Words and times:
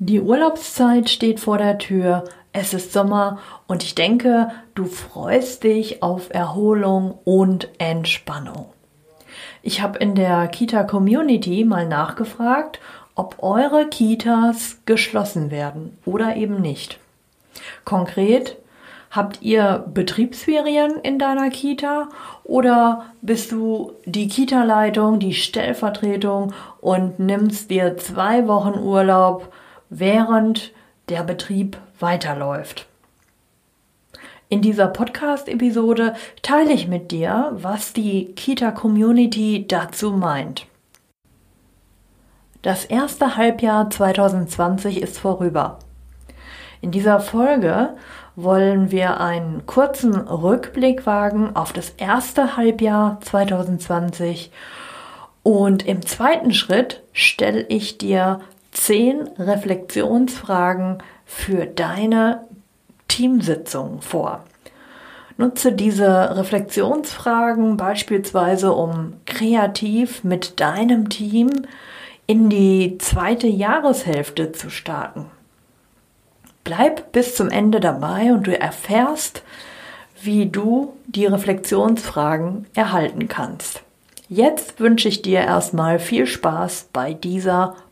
Die 0.00 0.20
Urlaubszeit 0.20 1.10
steht 1.10 1.40
vor 1.40 1.58
der 1.58 1.76
Tür, 1.78 2.22
es 2.52 2.72
ist 2.72 2.92
Sommer 2.92 3.40
und 3.66 3.82
ich 3.82 3.96
denke, 3.96 4.52
du 4.76 4.84
freust 4.84 5.64
dich 5.64 6.04
auf 6.04 6.32
Erholung 6.32 7.18
und 7.24 7.68
Entspannung. 7.78 8.66
Ich 9.60 9.82
habe 9.82 9.98
in 9.98 10.14
der 10.14 10.46
Kita 10.46 10.84
Community 10.84 11.64
mal 11.64 11.84
nachgefragt, 11.84 12.78
ob 13.16 13.42
eure 13.42 13.88
Kitas 13.88 14.78
geschlossen 14.86 15.50
werden 15.50 15.98
oder 16.04 16.36
eben 16.36 16.60
nicht. 16.60 17.00
Konkret, 17.84 18.56
habt 19.10 19.42
ihr 19.42 19.84
Betriebsferien 19.92 20.92
in 21.02 21.18
deiner 21.18 21.50
Kita 21.50 22.08
oder 22.44 23.06
bist 23.20 23.50
du 23.50 23.94
die 24.04 24.28
Kita-Leitung, 24.28 25.18
die 25.18 25.34
Stellvertretung 25.34 26.52
und 26.80 27.18
nimmst 27.18 27.72
dir 27.72 27.96
zwei 27.96 28.46
Wochen 28.46 28.78
Urlaub 28.78 29.52
während 29.90 30.72
der 31.08 31.22
Betrieb 31.22 31.78
weiterläuft. 31.98 32.86
In 34.50 34.62
dieser 34.62 34.88
Podcast-Episode 34.88 36.14
teile 36.42 36.72
ich 36.72 36.88
mit 36.88 37.10
dir, 37.10 37.50
was 37.52 37.92
die 37.92 38.32
Kita-Community 38.34 39.66
dazu 39.68 40.12
meint. 40.12 40.66
Das 42.62 42.84
erste 42.84 43.36
Halbjahr 43.36 43.90
2020 43.90 45.02
ist 45.02 45.18
vorüber. 45.18 45.78
In 46.80 46.90
dieser 46.90 47.20
Folge 47.20 47.94
wollen 48.36 48.90
wir 48.90 49.20
einen 49.20 49.66
kurzen 49.66 50.14
Rückblick 50.14 51.06
wagen 51.06 51.54
auf 51.54 51.72
das 51.72 51.90
erste 51.90 52.56
Halbjahr 52.56 53.20
2020 53.20 54.50
und 55.42 55.86
im 55.86 56.04
zweiten 56.06 56.52
Schritt 56.52 57.02
stelle 57.12 57.62
ich 57.68 57.98
dir 57.98 58.40
zehn 58.78 59.28
Reflexionsfragen 59.38 60.98
für 61.24 61.66
deine 61.66 62.44
Teamsitzung 63.08 64.00
vor. 64.00 64.44
Nutze 65.36 65.72
diese 65.72 66.36
Reflexionsfragen 66.36 67.76
beispielsweise, 67.76 68.72
um 68.72 69.14
kreativ 69.24 70.24
mit 70.24 70.58
deinem 70.60 71.08
Team 71.08 71.50
in 72.26 72.50
die 72.50 72.98
zweite 72.98 73.46
Jahreshälfte 73.46 74.52
zu 74.52 74.70
starten. 74.70 75.26
Bleib 76.64 77.12
bis 77.12 77.34
zum 77.34 77.50
Ende 77.50 77.80
dabei 77.80 78.32
und 78.32 78.46
du 78.46 78.58
erfährst, 78.58 79.42
wie 80.20 80.46
du 80.46 80.92
die 81.06 81.26
Reflexionsfragen 81.26 82.66
erhalten 82.74 83.28
kannst. 83.28 83.82
Jetzt 84.28 84.80
wünsche 84.80 85.08
ich 85.08 85.22
dir 85.22 85.40
erstmal 85.40 85.98
viel 85.98 86.26
Spaß 86.26 86.88
bei 86.92 87.14
dieser 87.14 87.76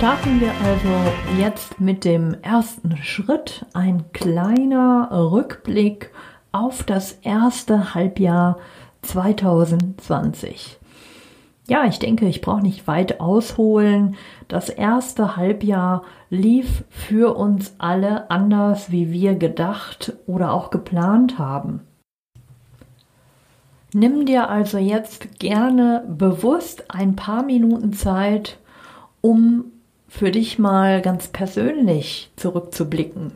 Starten 0.00 0.40
wir 0.40 0.54
also 0.64 1.12
jetzt 1.38 1.78
mit 1.78 2.06
dem 2.06 2.34
ersten 2.40 2.96
Schritt, 2.96 3.66
ein 3.74 4.10
kleiner 4.14 5.10
Rückblick 5.12 6.10
auf 6.52 6.84
das 6.84 7.12
erste 7.20 7.92
Halbjahr 7.92 8.56
2020. 9.02 10.78
Ja, 11.68 11.84
ich 11.84 11.98
denke, 11.98 12.26
ich 12.28 12.40
brauche 12.40 12.62
nicht 12.62 12.86
weit 12.86 13.20
ausholen. 13.20 14.16
Das 14.48 14.70
erste 14.70 15.36
Halbjahr 15.36 16.00
lief 16.30 16.82
für 16.88 17.36
uns 17.36 17.74
alle 17.76 18.30
anders, 18.30 18.90
wie 18.90 19.12
wir 19.12 19.34
gedacht 19.34 20.14
oder 20.26 20.54
auch 20.54 20.70
geplant 20.70 21.38
haben. 21.38 21.82
Nimm 23.92 24.24
dir 24.24 24.48
also 24.48 24.78
jetzt 24.78 25.38
gerne 25.38 26.06
bewusst 26.08 26.90
ein 26.90 27.16
paar 27.16 27.42
Minuten 27.42 27.92
Zeit, 27.92 28.56
um 29.20 29.72
für 30.10 30.32
dich 30.32 30.58
mal 30.58 31.00
ganz 31.00 31.28
persönlich 31.28 32.30
zurückzublicken. 32.36 33.32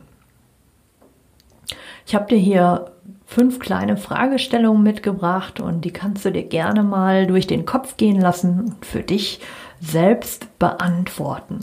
Ich 2.05 2.13
habe 2.13 2.27
dir 2.27 2.37
hier 2.37 2.91
fünf 3.25 3.59
kleine 3.59 3.97
Fragestellungen 3.97 4.83
mitgebracht 4.83 5.59
und 5.59 5.85
die 5.85 5.91
kannst 5.91 6.25
du 6.25 6.31
dir 6.31 6.43
gerne 6.43 6.83
mal 6.83 7.25
durch 7.25 7.47
den 7.47 7.65
Kopf 7.65 7.97
gehen 7.97 8.19
lassen 8.19 8.59
und 8.59 8.85
für 8.85 9.01
dich 9.01 9.39
selbst 9.79 10.59
beantworten. 10.59 11.61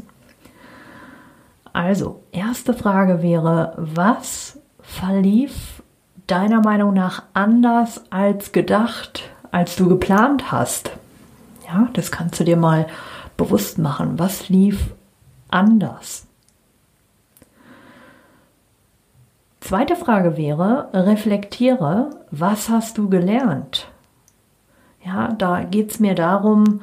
Also, 1.73 2.23
erste 2.33 2.75
Frage 2.75 3.23
wäre, 3.23 3.75
was 3.77 4.59
verlief 4.81 5.83
deiner 6.27 6.63
Meinung 6.63 6.95
nach 6.95 7.23
anders 7.35 8.03
als 8.11 8.53
gedacht, 8.53 9.31
als 9.53 9.77
du 9.77 9.89
geplant 9.89 10.51
hast? 10.51 10.91
Ja, 11.67 11.89
das 11.93 12.11
kannst 12.11 12.41
du 12.41 12.45
dir 12.45 12.57
mal 12.57 12.87
bewusst 13.37 13.79
machen. 13.79 14.19
Was 14.19 14.49
lief 14.49 14.91
anders. 15.53 16.27
Zweite 19.61 19.95
Frage 19.95 20.37
wäre, 20.37 20.89
reflektiere, 20.93 22.11
was 22.31 22.69
hast 22.69 22.99
du 22.99 23.09
gelernt? 23.09 23.89
Ja, 25.05 25.33
da 25.33 25.63
geht 25.63 25.91
es 25.93 26.01
mir 26.01 26.15
darum, 26.15 26.81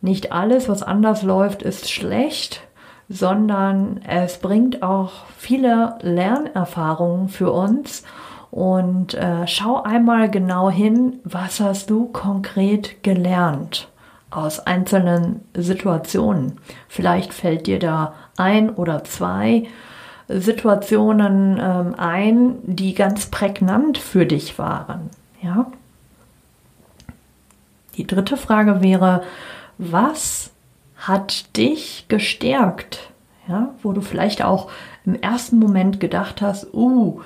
nicht 0.00 0.32
alles, 0.32 0.68
was 0.68 0.82
anders 0.82 1.22
läuft, 1.22 1.62
ist 1.62 1.90
schlecht, 1.90 2.62
sondern 3.08 4.00
es 4.06 4.38
bringt 4.38 4.82
auch 4.82 5.26
viele 5.36 5.98
Lernerfahrungen 6.00 7.28
für 7.28 7.52
uns. 7.52 8.02
Und 8.50 9.14
äh, 9.14 9.46
schau 9.46 9.82
einmal 9.82 10.30
genau 10.30 10.70
hin, 10.70 11.20
was 11.24 11.60
hast 11.60 11.90
du 11.90 12.06
konkret 12.06 13.02
gelernt 13.02 13.89
aus 14.30 14.60
einzelnen 14.60 15.40
Situationen. 15.54 16.58
Vielleicht 16.88 17.32
fällt 17.34 17.66
dir 17.66 17.78
da 17.78 18.14
ein 18.36 18.70
oder 18.70 19.04
zwei 19.04 19.66
Situationen 20.28 21.58
ähm, 21.60 21.94
ein, 21.98 22.58
die 22.62 22.94
ganz 22.94 23.26
prägnant 23.26 23.98
für 23.98 24.26
dich 24.26 24.58
waren. 24.58 25.10
Ja. 25.42 25.66
Die 27.96 28.06
dritte 28.06 28.36
Frage 28.36 28.80
wäre, 28.82 29.22
was 29.78 30.50
hat 30.96 31.56
dich 31.56 32.06
gestärkt? 32.08 33.10
Ja, 33.48 33.70
wo 33.82 33.92
du 33.92 34.00
vielleicht 34.00 34.44
auch 34.44 34.70
im 35.04 35.20
ersten 35.20 35.58
Moment 35.58 35.98
gedacht 35.98 36.40
hast, 36.40 36.72
uh, 36.72 37.20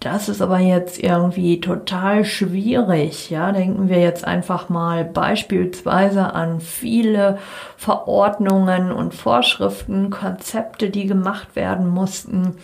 das 0.00 0.30
ist 0.30 0.40
aber 0.40 0.58
jetzt 0.58 0.98
irgendwie 0.98 1.60
total 1.60 2.24
schwierig. 2.24 3.28
Ja, 3.28 3.52
denken 3.52 3.90
wir 3.90 4.00
jetzt 4.00 4.26
einfach 4.26 4.70
mal 4.70 5.04
beispielsweise 5.04 6.32
an 6.32 6.60
viele 6.60 7.36
Verordnungen 7.76 8.92
und 8.92 9.12
Vorschriften, 9.14 10.08
Konzepte, 10.08 10.88
die 10.88 11.06
gemacht 11.06 11.54
werden 11.54 11.86
mussten, 11.86 12.56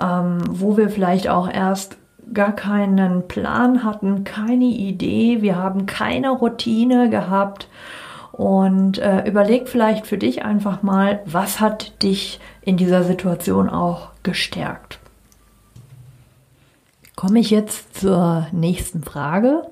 ähm, 0.00 0.38
wo 0.48 0.76
wir 0.76 0.90
vielleicht 0.90 1.28
auch 1.28 1.52
erst 1.52 1.96
gar 2.32 2.54
keinen 2.54 3.26
Plan 3.26 3.82
hatten, 3.82 4.22
keine 4.22 4.66
Idee, 4.66 5.42
wir 5.42 5.56
haben 5.56 5.86
keine 5.86 6.30
Routine 6.30 7.10
gehabt. 7.10 7.68
Und 8.30 8.98
äh, 8.98 9.26
überleg 9.26 9.68
vielleicht 9.68 10.06
für 10.06 10.18
dich 10.18 10.44
einfach 10.44 10.84
mal, 10.84 11.20
was 11.26 11.58
hat 11.58 12.00
dich 12.04 12.38
in 12.62 12.76
dieser 12.76 13.02
Situation 13.02 13.68
auch 13.68 14.10
gestärkt 14.22 14.99
komme 17.20 17.40
ich 17.40 17.50
jetzt 17.50 18.00
zur 18.00 18.46
nächsten 18.50 19.02
Frage. 19.02 19.64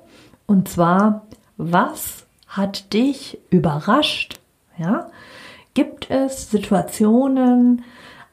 Und 0.45 0.69
zwar, 0.69 1.23
was 1.57 2.27
hat 2.45 2.93
dich 2.93 3.39
überrascht? 3.49 4.39
Ja? 4.77 5.09
Gibt 5.73 6.11
es 6.11 6.51
Situationen, 6.51 7.81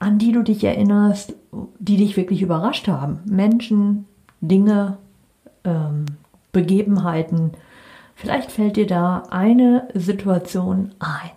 an 0.01 0.19
die 0.19 0.33
du 0.33 0.43
dich 0.43 0.63
erinnerst, 0.65 1.33
die 1.79 1.97
dich 1.97 2.19
wirklich 2.19 2.43
überrascht 2.43 2.89
haben? 2.89 3.21
Menschen, 3.25 4.07
Dinge, 4.43 4.99
ähm, 5.65 6.05
Begebenheiten. 6.53 7.53
Vielleicht 8.17 8.53
fällt 8.53 8.77
dir 8.77 8.87
da 8.87 9.23
eine 9.31 9.89
Situation 9.95 10.93
ein. 10.99 11.31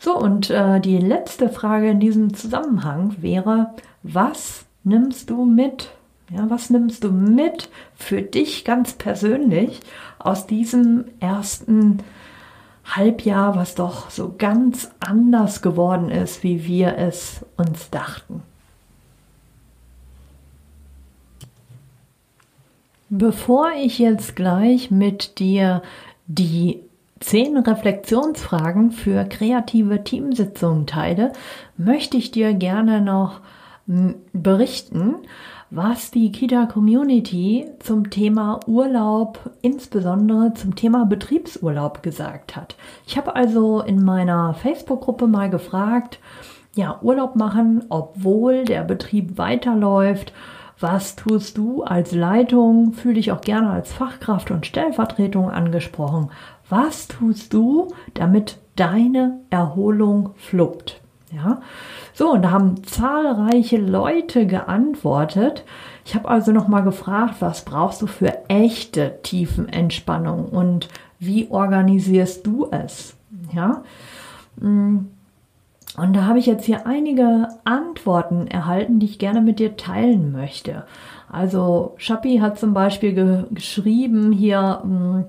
So, 0.00 0.18
und 0.18 0.50
äh, 0.50 0.80
die 0.80 0.98
letzte 0.98 1.48
Frage 1.48 1.88
in 1.88 1.98
diesem 1.98 2.34
Zusammenhang 2.34 3.16
wäre, 3.22 3.70
was 4.02 4.66
nimmst 4.84 5.30
du 5.30 5.44
mit? 5.44 5.90
Ja, 6.30 6.50
was 6.50 6.68
nimmst 6.68 7.04
du 7.04 7.10
mit 7.10 7.70
für 7.94 8.20
dich 8.20 8.64
ganz 8.64 8.92
persönlich 8.92 9.80
aus 10.18 10.46
diesem 10.46 11.06
ersten 11.20 11.98
Halbjahr, 12.84 13.56
was 13.56 13.74
doch 13.74 14.10
so 14.10 14.34
ganz 14.36 14.90
anders 15.00 15.62
geworden 15.62 16.10
ist, 16.10 16.42
wie 16.42 16.66
wir 16.66 16.96
es 16.98 17.44
uns 17.56 17.90
dachten? 17.90 18.42
Bevor 23.10 23.70
ich 23.72 23.98
jetzt 23.98 24.36
gleich 24.36 24.90
mit 24.90 25.38
dir 25.38 25.82
die 26.26 26.80
zehn 27.20 27.56
Reflexionsfragen 27.56 28.90
für 28.90 29.24
kreative 29.24 30.04
Teamsitzungen 30.04 30.86
teile, 30.86 31.32
möchte 31.78 32.18
ich 32.18 32.30
dir 32.30 32.52
gerne 32.52 33.00
noch 33.00 33.40
berichten, 34.32 35.16
was 35.70 36.10
die 36.10 36.30
Kita 36.30 36.66
Community 36.66 37.66
zum 37.78 38.10
Thema 38.10 38.60
Urlaub, 38.66 39.38
insbesondere 39.62 40.52
zum 40.54 40.76
Thema 40.76 41.06
Betriebsurlaub 41.06 42.02
gesagt 42.02 42.54
hat. 42.54 42.76
Ich 43.06 43.16
habe 43.16 43.34
also 43.34 43.80
in 43.80 44.04
meiner 44.04 44.54
Facebook-Gruppe 44.54 45.26
mal 45.26 45.48
gefragt, 45.48 46.20
ja, 46.74 46.98
Urlaub 47.02 47.34
machen, 47.34 47.84
obwohl 47.88 48.64
der 48.64 48.82
Betrieb 48.84 49.38
weiterläuft. 49.38 50.32
Was 50.78 51.16
tust 51.16 51.58
du 51.58 51.82
als 51.82 52.12
Leitung? 52.12 52.92
Fühle 52.92 53.14
dich 53.14 53.32
auch 53.32 53.40
gerne 53.40 53.70
als 53.70 53.92
Fachkraft 53.92 54.50
und 54.50 54.64
Stellvertretung 54.64 55.50
angesprochen. 55.50 56.30
Was 56.68 57.08
tust 57.08 57.52
du, 57.52 57.88
damit 58.14 58.58
deine 58.76 59.40
Erholung 59.50 60.30
fluppt? 60.36 61.00
Ja, 61.30 61.60
so 62.14 62.32
und 62.32 62.42
da 62.42 62.50
haben 62.50 62.84
zahlreiche 62.84 63.76
Leute 63.76 64.46
geantwortet. 64.46 65.64
Ich 66.04 66.14
habe 66.14 66.28
also 66.28 66.52
noch 66.52 66.68
mal 66.68 66.80
gefragt, 66.80 67.36
was 67.40 67.64
brauchst 67.64 68.00
du 68.00 68.06
für 68.06 68.48
echte 68.48 69.18
Tiefenentspannung 69.22 70.46
und 70.46 70.88
wie 71.18 71.48
organisierst 71.50 72.46
du 72.46 72.68
es? 72.70 73.14
Ja, 73.52 73.82
mm. 74.56 74.98
und 75.98 76.12
da 76.14 76.24
habe 76.24 76.38
ich 76.38 76.46
jetzt 76.46 76.64
hier 76.64 76.86
einige 76.86 77.48
Antworten 77.64 78.46
erhalten, 78.46 78.98
die 78.98 79.06
ich 79.06 79.18
gerne 79.18 79.42
mit 79.42 79.58
dir 79.58 79.76
teilen 79.76 80.32
möchte. 80.32 80.84
Also 81.30 81.94
Schappi 81.98 82.38
hat 82.38 82.58
zum 82.58 82.72
Beispiel 82.72 83.12
ge 83.12 83.44
geschrieben 83.50 84.32
hier, 84.32 84.80
mm, 84.82 85.24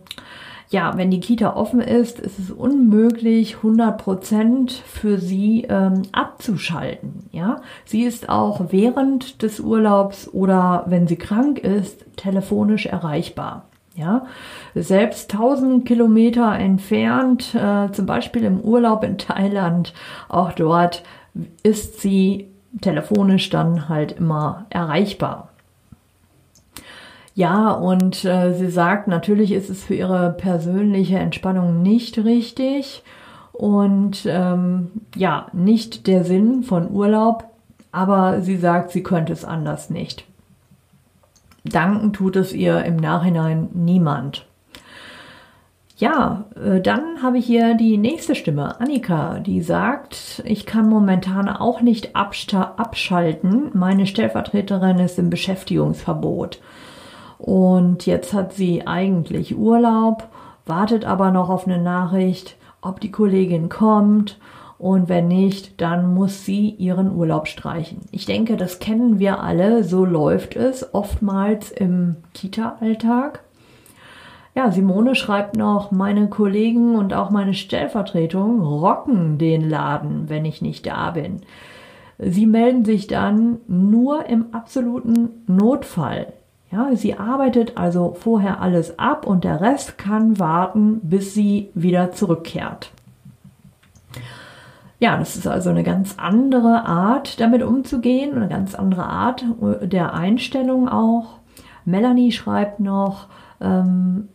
ja, 0.69 0.95
wenn 0.98 1.10
die 1.10 1.19
Kita 1.19 1.56
offen 1.56 1.81
ist, 1.81 2.19
ist 2.19 2.38
es 2.38 2.51
unmöglich, 2.51 3.57
100 3.57 3.98
Prozent 3.98 4.71
für 4.71 5.18
sie 5.18 5.66
ähm, 5.68 6.04
abzuschalten. 6.12 7.27
Ja, 7.31 7.62
sie 7.86 8.04
ist 8.04 8.30
auch 8.30 8.68
während 8.69 9.42
des 9.42 9.60
Urlaubs 9.60 10.31
oder 10.31 10.83
wenn 10.86 11.07
sie 11.07 11.16
krank 11.16 11.57
ist, 11.57 12.06
telefonisch 12.18 12.86
erreichbar. 12.86 13.66
Ja, 13.95 14.27
selbst 14.75 15.33
1000 15.33 15.86
Kilometer 15.86 16.54
entfernt, 16.54 17.56
äh, 17.56 17.92
zum 17.92 18.06
Beispiel 18.06 18.44
im 18.44 18.62
Urlaub 18.62 19.04
in 19.04 19.18
Thailand, 19.18 19.94
auch 20.30 20.54
dort 20.54 21.04
ist 21.63 22.00
sie 22.00 22.48
telefonisch 22.81 23.50
dann 23.50 23.89
halt 23.89 24.13
immer 24.13 24.68
erreichbar. 24.69 25.49
Ja, 27.39 27.71
und 27.71 28.25
äh, 28.25 28.53
sie 28.53 28.69
sagt, 28.69 29.07
natürlich 29.07 29.53
ist 29.53 29.69
es 29.69 29.81
für 29.81 29.95
ihre 29.95 30.33
persönliche 30.33 31.19
Entspannung 31.19 31.81
nicht 31.81 32.18
richtig 32.18 33.01
und 33.53 34.25
ähm, 34.25 34.91
ja, 35.15 35.47
nicht 35.53 36.07
der 36.07 36.25
Sinn 36.25 36.63
von 36.63 36.91
Urlaub, 36.91 37.45
aber 37.94 38.41
sie 38.41 38.57
sagt, 38.57 38.91
sie 38.91 39.03
könnte 39.03 39.31
es 39.31 39.45
anders 39.45 39.89
nicht. 39.89 40.25
Danken 41.63 42.12
tut 42.12 42.36
es 42.36 42.51
ihr 42.51 42.83
im 42.83 42.97
Nachhinein 42.97 43.69
niemand. 43.71 44.45
Ja, 45.95 46.44
äh, 46.62 46.81
dann 46.81 47.24
habe 47.24 47.38
ich 47.38 47.45
hier 47.45 47.74
die 47.74 47.97
nächste 47.97 48.36
Stimme, 48.36 48.81
Annika, 48.81 49.39
die 49.39 49.62
sagt, 49.62 50.44
ich 50.44 50.65
kann 50.65 50.89
momentan 50.89 51.47
auch 51.47 51.80
nicht 51.80 52.18
abschalten. 52.18 53.69
Meine 53.75 54.07
Stellvertreterin 54.07 55.00
ist 55.00 55.18
im 55.18 55.30
Beschäftigungsverbot. 55.30 56.59
Und 57.39 58.06
jetzt 58.06 58.33
hat 58.33 58.53
sie 58.53 58.86
eigentlich 58.86 59.57
Urlaub, 59.57 60.27
wartet 60.65 61.06
aber 61.06 61.31
noch 61.31 61.50
auf 61.50 61.65
eine 61.65 61.81
Nachricht, 61.81 62.57
ob 62.81 63.00
die 63.00 63.12
Kollegin 63.12 63.69
kommt. 63.69 64.38
Und 64.77 65.09
wenn 65.09 65.27
nicht, 65.27 65.81
dann 65.81 66.13
muss 66.13 66.45
sie 66.45 66.69
ihren 66.69 67.13
Urlaub 67.13 67.47
streichen. 67.47 68.01
Ich 68.12 68.25
denke, 68.25 68.56
das 68.56 68.80
kennen 68.80 69.19
wir 69.19 69.41
alle. 69.41 69.83
So 69.83 70.06
läuft 70.06 70.56
es 70.56 70.94
oftmals 70.94 71.71
im 71.71 72.18
Kita-Alltag. 72.33 73.41
Ja, 74.56 74.71
Simone 74.71 75.15
schreibt 75.15 75.56
noch, 75.56 75.91
meine 75.91 76.27
Kollegen 76.27 76.95
und 76.95 77.13
auch 77.13 77.30
meine 77.30 77.53
Stellvertretung 77.53 78.62
rocken 78.62 79.38
den 79.38 79.69
Laden, 79.69 80.27
wenn 80.27 80.44
ich 80.44 80.62
nicht 80.62 80.86
da 80.86 81.12
bin. 81.12 81.41
Sie 82.18 82.45
melden 82.45 82.83
sich 82.83 83.07
dann 83.07 83.59
nur 83.68 84.25
im 84.25 84.53
absoluten 84.53 85.44
Notfall. 85.47 86.33
Ja, 86.71 86.95
sie 86.95 87.16
arbeitet 87.16 87.77
also 87.77 88.16
vorher 88.19 88.62
alles 88.62 89.00
ab 89.00 89.25
und 89.25 89.44
der 89.44 89.60
Rest 89.60 89.98
kann 89.98 90.38
warten, 90.38 91.00
bis 91.01 91.33
sie 91.33 91.69
wieder 91.74 92.12
zurückkehrt. 92.12 92.92
Ja, 95.00 95.18
das 95.18 95.36
ist 95.36 95.48
also 95.48 95.71
eine 95.71 95.83
ganz 95.83 96.16
andere 96.18 96.86
Art, 96.86 97.39
damit 97.39 97.63
umzugehen, 97.63 98.36
eine 98.36 98.50
ganz 98.50 98.75
andere 98.75 99.06
Art 99.06 99.45
der 99.81 100.13
Einstellung 100.13 100.89
auch. 100.89 101.39
Melanie 101.86 102.31
schreibt 102.31 102.81
noch, 102.81 103.27
ähm, 103.62 104.27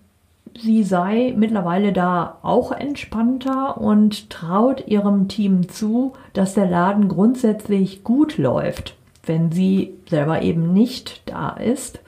sie 0.59 0.83
sei 0.83 1.35
mittlerweile 1.37 1.93
da 1.93 2.39
auch 2.43 2.73
entspannter 2.73 3.79
und 3.79 4.31
traut 4.31 4.89
ihrem 4.89 5.29
Team 5.29 5.69
zu, 5.69 6.15
dass 6.33 6.55
der 6.55 6.67
Laden 6.67 7.09
grundsätzlich 7.09 8.03
gut 8.03 8.39
läuft, 8.39 8.97
wenn 9.25 9.53
sie 9.53 9.95
selber 10.09 10.43
eben 10.43 10.73
nicht 10.73 11.23
da 11.27 11.51
ist 11.51 12.01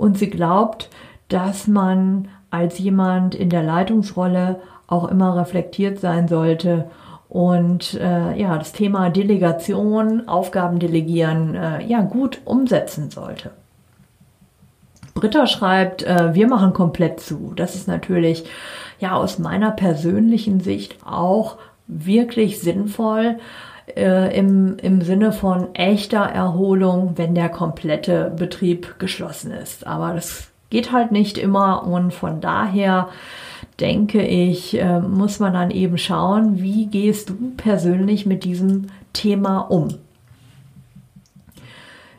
und 0.00 0.18
sie 0.18 0.30
glaubt, 0.30 0.88
dass 1.28 1.66
man 1.66 2.28
als 2.50 2.78
jemand 2.78 3.34
in 3.34 3.50
der 3.50 3.62
Leitungsrolle 3.62 4.60
auch 4.86 5.08
immer 5.08 5.36
reflektiert 5.36 6.00
sein 6.00 6.26
sollte 6.26 6.86
und 7.28 7.94
äh, 7.94 8.36
ja 8.36 8.58
das 8.58 8.72
Thema 8.72 9.10
Delegation, 9.10 10.26
Aufgaben 10.26 10.78
delegieren, 10.78 11.54
äh, 11.54 11.84
ja 11.84 12.00
gut 12.00 12.40
umsetzen 12.44 13.10
sollte. 13.10 13.50
Britta 15.14 15.46
schreibt, 15.46 16.02
äh, 16.02 16.34
wir 16.34 16.48
machen 16.48 16.72
komplett 16.72 17.20
zu. 17.20 17.52
Das 17.54 17.74
ist 17.74 17.86
natürlich 17.86 18.44
ja 18.98 19.12
aus 19.12 19.38
meiner 19.38 19.70
persönlichen 19.70 20.60
Sicht 20.60 20.96
auch 21.04 21.58
wirklich 21.86 22.60
sinnvoll 22.60 23.36
äh, 23.96 24.36
im, 24.36 24.76
im 24.78 25.02
Sinne 25.02 25.32
von 25.32 25.74
echter 25.74 26.20
Erholung, 26.20 27.12
wenn 27.16 27.34
der 27.34 27.48
komplette 27.48 28.32
Betrieb 28.36 28.98
geschlossen 28.98 29.52
ist. 29.52 29.86
Aber 29.86 30.14
das 30.14 30.48
geht 30.70 30.92
halt 30.92 31.12
nicht 31.12 31.38
immer 31.38 31.86
und 31.86 32.14
von 32.14 32.40
daher 32.40 33.08
denke 33.80 34.22
ich, 34.22 34.78
äh, 34.78 35.00
muss 35.00 35.40
man 35.40 35.54
dann 35.54 35.70
eben 35.70 35.98
schauen, 35.98 36.60
wie 36.60 36.86
gehst 36.86 37.30
du 37.30 37.34
persönlich 37.56 38.26
mit 38.26 38.44
diesem 38.44 38.86
Thema 39.12 39.58
um. 39.58 39.88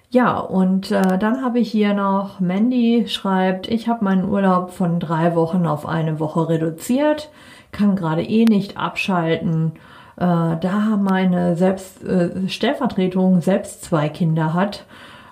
Ja, 0.09 0.39
und 0.39 0.91
äh, 0.91 1.17
dann 1.17 1.41
habe 1.41 1.59
ich 1.59 1.71
hier 1.71 1.93
noch, 1.93 2.41
Mandy 2.41 3.05
schreibt, 3.07 3.69
ich 3.69 3.87
habe 3.87 4.03
meinen 4.03 4.27
Urlaub 4.27 4.71
von 4.71 4.99
drei 4.99 5.35
Wochen 5.35 5.65
auf 5.65 5.85
eine 5.85 6.19
Woche 6.19 6.49
reduziert, 6.49 7.29
kann 7.71 7.95
gerade 7.95 8.21
eh 8.21 8.43
nicht 8.43 8.77
abschalten 8.77 9.71
da 10.17 10.99
meine 11.01 11.55
selbst, 11.55 12.03
äh, 12.03 12.47
Stellvertretung 12.47 13.41
selbst 13.41 13.83
zwei 13.83 14.09
Kinder 14.09 14.53
hat. 14.53 14.85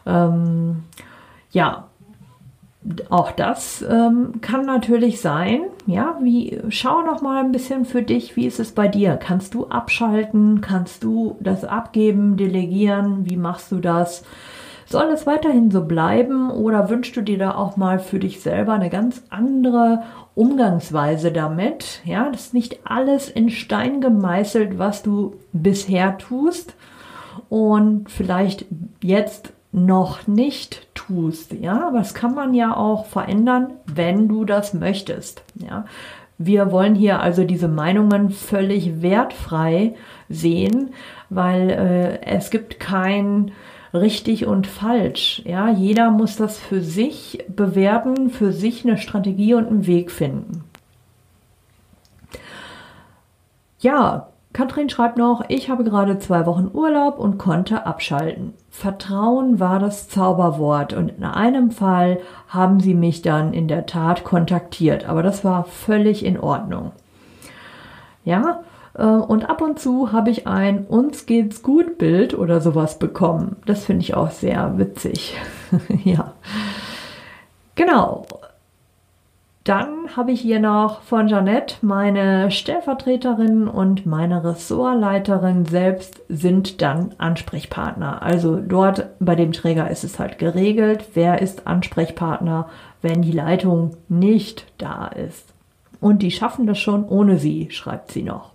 Ähm, 0.05 0.83
ja, 1.51 1.89
auch 3.09 3.31
das 3.31 3.83
ähm, 3.87 4.39
kann 4.41 4.65
natürlich 4.65 5.19
sein. 5.19 5.61
Ja, 5.85 6.17
wie 6.21 6.59
schau 6.69 7.01
noch 7.01 7.21
mal 7.21 7.43
ein 7.43 7.51
bisschen 7.51 7.83
für 7.85 8.01
dich, 8.01 8.35
wie 8.35 8.45
ist 8.45 8.59
es 8.59 8.71
bei 8.71 8.87
dir? 8.87 9.17
Kannst 9.17 9.53
du 9.53 9.67
abschalten? 9.67 10.61
Kannst 10.61 11.03
du 11.03 11.37
das 11.41 11.65
abgeben, 11.65 12.37
delegieren? 12.37 13.29
Wie 13.29 13.37
machst 13.37 13.71
du 13.71 13.79
das? 13.79 14.23
Soll 14.89 15.11
es 15.11 15.27
weiterhin 15.27 15.69
so 15.69 15.85
bleiben 15.85 16.49
oder 16.49 16.89
wünschst 16.89 17.15
du 17.15 17.21
dir 17.21 17.37
da 17.37 17.53
auch 17.53 17.77
mal 17.77 17.99
für 17.99 18.17
dich 18.17 18.41
selber 18.41 18.73
eine 18.73 18.89
ganz 18.89 19.21
andere 19.29 20.01
Umgangsweise 20.33 21.31
damit? 21.31 22.01
Ja, 22.05 22.27
das 22.31 22.47
ist 22.47 22.53
nicht 22.55 22.79
alles 22.85 23.29
in 23.29 23.51
Stein 23.51 24.01
gemeißelt, 24.01 24.79
was 24.79 25.03
du 25.03 25.35
bisher 25.53 26.17
tust 26.17 26.73
und 27.49 28.09
vielleicht 28.09 28.65
jetzt 28.99 29.53
noch 29.71 30.25
nicht 30.25 30.87
tust. 30.95 31.53
Ja, 31.53 31.87
aber 31.89 31.99
das 31.99 32.15
kann 32.15 32.33
man 32.33 32.55
ja 32.55 32.75
auch 32.75 33.05
verändern, 33.05 33.73
wenn 33.85 34.27
du 34.27 34.43
das 34.43 34.73
möchtest. 34.73 35.43
Ja, 35.53 35.85
wir 36.39 36.71
wollen 36.71 36.95
hier 36.95 37.19
also 37.19 37.43
diese 37.43 37.67
Meinungen 37.67 38.31
völlig 38.31 39.03
wertfrei 39.03 39.93
sehen, 40.29 40.95
weil 41.29 41.69
äh, 41.69 42.21
es 42.25 42.49
gibt 42.49 42.79
kein 42.79 43.51
richtig 43.93 44.45
und 44.45 44.67
falsch. 44.67 45.41
Ja, 45.45 45.69
jeder 45.69 46.11
muss 46.11 46.35
das 46.35 46.57
für 46.57 46.81
sich 46.81 47.43
bewerten, 47.47 48.29
für 48.29 48.51
sich 48.51 48.85
eine 48.85 48.97
Strategie 48.97 49.53
und 49.53 49.67
einen 49.67 49.87
Weg 49.87 50.11
finden. 50.11 50.63
Ja, 53.79 54.27
Katrin 54.51 54.89
schreibt 54.89 55.17
noch, 55.17 55.45
ich 55.47 55.69
habe 55.69 55.83
gerade 55.83 56.17
zwei 56.19 56.45
Wochen 56.45 56.69
Urlaub 56.73 57.19
und 57.19 57.37
konnte 57.37 57.85
abschalten. 57.85 58.53
Vertrauen 58.69 59.59
war 59.59 59.79
das 59.79 60.09
Zauberwort 60.09 60.93
und 60.93 61.09
in 61.09 61.23
einem 61.23 61.71
Fall 61.71 62.19
haben 62.47 62.79
sie 62.79 62.95
mich 62.95 63.21
dann 63.21 63.53
in 63.53 63.67
der 63.67 63.85
Tat 63.85 64.23
kontaktiert, 64.23 65.05
aber 65.05 65.21
das 65.21 65.45
war 65.45 65.65
völlig 65.65 66.25
in 66.25 66.39
Ordnung. 66.39 66.91
Ja, 68.25 68.61
und 69.03 69.49
ab 69.49 69.61
und 69.61 69.79
zu 69.79 70.11
habe 70.11 70.29
ich 70.29 70.45
ein 70.47 70.85
Uns 70.85 71.25
geht's 71.25 71.63
gut 71.63 71.97
Bild 71.97 72.33
oder 72.33 72.59
sowas 72.59 72.99
bekommen. 72.99 73.55
Das 73.65 73.85
finde 73.85 74.03
ich 74.03 74.13
auch 74.15 74.31
sehr 74.31 74.77
witzig. 74.77 75.37
ja. 76.03 76.33
Genau. 77.75 78.25
Dann 79.63 80.15
habe 80.17 80.31
ich 80.31 80.41
hier 80.41 80.59
noch 80.59 81.01
von 81.01 81.27
Janette, 81.27 81.75
meine 81.81 82.49
Stellvertreterin 82.49 83.67
und 83.67 84.05
meine 84.05 84.43
Ressortleiterin 84.43 85.65
selbst 85.65 86.21
sind 86.27 86.81
dann 86.81 87.13
Ansprechpartner. 87.19 88.23
Also 88.23 88.59
dort 88.59 89.09
bei 89.19 89.35
dem 89.35 89.51
Träger 89.51 89.89
ist 89.91 90.03
es 90.03 90.17
halt 90.17 90.39
geregelt, 90.39 91.09
wer 91.13 91.41
ist 91.41 91.67
Ansprechpartner, 91.67 92.67
wenn 93.01 93.21
die 93.21 93.31
Leitung 93.31 93.95
nicht 94.07 94.65
da 94.77 95.07
ist. 95.07 95.53
Und 96.01 96.23
die 96.23 96.31
schaffen 96.31 96.65
das 96.65 96.79
schon 96.79 97.07
ohne 97.07 97.37
sie, 97.37 97.69
schreibt 97.69 98.11
sie 98.11 98.23
noch. 98.23 98.48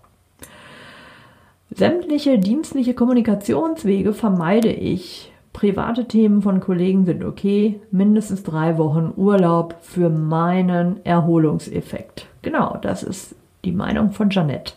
Sämtliche 1.77 2.39
dienstliche 2.39 2.95
Kommunikationswege 2.95 4.13
vermeide 4.13 4.71
ich 4.71 5.33
Private 5.53 6.07
Themen 6.07 6.41
von 6.41 6.61
Kollegen 6.61 7.05
sind 7.05 7.25
okay. 7.25 7.81
Mindestens 7.91 8.45
drei 8.45 8.79
Wochen 8.79 9.13
Urlaub 9.17 9.75
für 9.81 10.09
meinen 10.09 11.05
Erholungseffekt. 11.05 12.27
Genau, 12.43 12.79
das 12.81 13.03
ist 13.03 13.35
die 13.65 13.73
Meinung 13.73 14.13
von 14.13 14.31
Janette. 14.31 14.75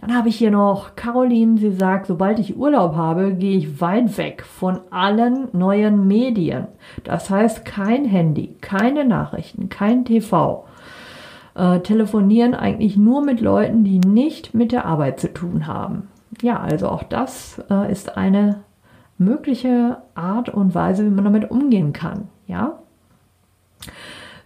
Dann 0.00 0.14
habe 0.14 0.28
ich 0.28 0.36
hier 0.36 0.52
noch 0.52 0.94
Caroline, 0.94 1.58
sie 1.58 1.72
sagt, 1.72 2.06
sobald 2.06 2.38
ich 2.38 2.56
Urlaub 2.56 2.94
habe, 2.94 3.34
gehe 3.34 3.58
ich 3.58 3.80
weit 3.80 4.16
weg 4.16 4.44
von 4.44 4.78
allen 4.90 5.48
neuen 5.52 6.06
Medien. 6.06 6.68
Das 7.02 7.28
heißt 7.28 7.64
kein 7.64 8.04
Handy, 8.04 8.54
keine 8.60 9.04
Nachrichten, 9.04 9.68
kein 9.68 10.04
TV. 10.04 10.64
Äh, 11.56 11.80
telefonieren 11.80 12.54
eigentlich 12.54 12.96
nur 12.96 13.20
mit 13.20 13.40
Leuten, 13.40 13.82
die 13.82 13.98
nicht 13.98 14.54
mit 14.54 14.70
der 14.70 14.86
Arbeit 14.86 15.18
zu 15.18 15.32
tun 15.32 15.66
haben. 15.66 16.08
Ja, 16.42 16.60
also 16.60 16.88
auch 16.88 17.02
das 17.02 17.62
äh, 17.70 17.90
ist 17.90 18.16
eine 18.16 18.62
mögliche 19.18 19.98
Art 20.14 20.48
und 20.48 20.74
Weise, 20.74 21.04
wie 21.04 21.10
man 21.10 21.24
damit 21.24 21.50
umgehen 21.50 21.92
kann. 21.92 22.28
Ja. 22.46 22.78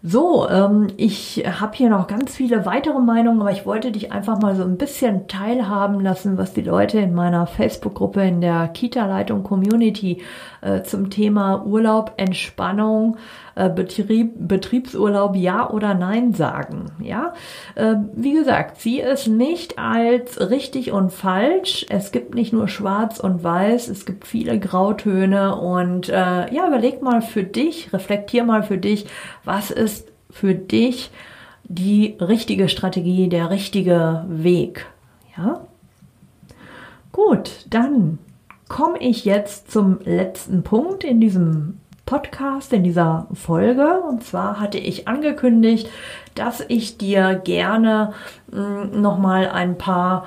So, 0.06 0.46
ähm, 0.50 0.88
ich 0.98 1.44
habe 1.46 1.74
hier 1.74 1.88
noch 1.88 2.08
ganz 2.08 2.36
viele 2.36 2.66
weitere 2.66 2.98
Meinungen, 2.98 3.40
aber 3.40 3.52
ich 3.52 3.64
wollte 3.64 3.90
dich 3.90 4.12
einfach 4.12 4.38
mal 4.38 4.54
so 4.54 4.62
ein 4.62 4.76
bisschen 4.76 5.28
teilhaben 5.28 5.98
lassen, 5.98 6.36
was 6.36 6.52
die 6.52 6.60
Leute 6.60 6.98
in 6.98 7.14
meiner 7.14 7.46
Facebook-Gruppe 7.46 8.22
in 8.22 8.42
der 8.42 8.68
Kita-Leitung 8.68 9.44
Community 9.44 10.20
äh, 10.64 10.82
zum 10.82 11.10
Thema 11.10 11.64
Urlaub, 11.66 12.14
Entspannung, 12.16 13.18
äh, 13.54 13.68
Betrieb, 13.68 14.32
Betriebsurlaub 14.36 15.36
ja 15.36 15.70
oder 15.70 15.94
nein 15.94 16.32
sagen. 16.32 16.86
Ja, 16.98 17.34
äh, 17.74 17.96
wie 18.14 18.32
gesagt, 18.32 18.80
sieh 18.80 19.00
es 19.00 19.26
nicht 19.26 19.78
als 19.78 20.40
richtig 20.50 20.90
und 20.92 21.12
falsch. 21.12 21.86
Es 21.90 22.12
gibt 22.12 22.34
nicht 22.34 22.52
nur 22.52 22.68
Schwarz 22.68 23.20
und 23.20 23.44
Weiß, 23.44 23.88
es 23.88 24.06
gibt 24.06 24.26
viele 24.26 24.58
Grautöne 24.58 25.56
und 25.56 26.08
äh, 26.08 26.12
ja, 26.52 26.66
überleg 26.66 27.02
mal 27.02 27.20
für 27.20 27.44
dich, 27.44 27.92
reflektier 27.92 28.44
mal 28.44 28.62
für 28.62 28.78
dich, 28.78 29.06
was 29.44 29.70
ist 29.70 30.10
für 30.30 30.54
dich 30.54 31.10
die 31.64 32.16
richtige 32.20 32.68
Strategie, 32.68 33.28
der 33.28 33.50
richtige 33.50 34.24
Weg. 34.28 34.86
Ja? 35.36 35.60
Gut, 37.12 37.66
dann 37.70 38.18
komme 38.68 38.98
ich 38.98 39.24
jetzt 39.24 39.70
zum 39.70 39.98
letzten 40.04 40.62
Punkt 40.62 41.04
in 41.04 41.20
diesem 41.20 41.78
Podcast, 42.06 42.72
in 42.72 42.84
dieser 42.84 43.26
Folge. 43.32 44.00
Und 44.00 44.24
zwar 44.24 44.60
hatte 44.60 44.78
ich 44.78 45.08
angekündigt, 45.08 45.88
dass 46.34 46.64
ich 46.68 46.98
dir 46.98 47.34
gerne 47.36 48.12
hm, 48.52 49.00
nochmal 49.00 49.48
ein 49.48 49.78
paar, 49.78 50.26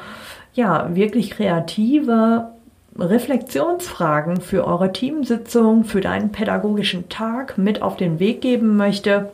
ja, 0.54 0.96
wirklich 0.96 1.32
kreative 1.32 2.52
Reflexionsfragen 2.98 4.42
für 4.42 4.66
eure 4.66 4.92
Teamsitzung, 4.92 5.84
für 5.84 6.02
deinen 6.02 6.32
pädagogischen 6.32 7.10
Tag 7.10 7.58
mit 7.58 7.82
auf 7.82 7.96
den 7.96 8.20
Weg 8.20 8.42
geben 8.42 8.76
möchte. 8.76 9.30